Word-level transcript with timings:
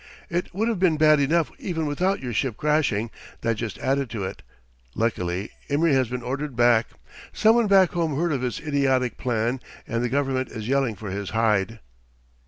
It 0.31 0.51
would 0.51 0.67
have 0.67 0.79
been 0.79 0.97
bad 0.97 1.19
enough 1.19 1.51
even 1.59 1.85
without 1.85 2.21
your 2.21 2.33
ship 2.33 2.57
crashing; 2.57 3.11
that 3.41 3.53
just 3.57 3.77
added 3.77 4.09
to 4.09 4.23
it. 4.23 4.41
Luckily, 4.95 5.51
Imry 5.69 5.93
has 5.93 6.09
been 6.09 6.23
ordered 6.23 6.55
back. 6.55 6.87
Someone 7.33 7.67
back 7.67 7.91
home 7.91 8.15
heard 8.15 8.33
of 8.33 8.41
his 8.41 8.59
idiotic 8.59 9.15
plan 9.19 9.59
and 9.85 10.03
the 10.03 10.09
government 10.09 10.49
is 10.49 10.67
yelling 10.67 10.95
for 10.95 11.11
his 11.11 11.29
hide." 11.29 11.81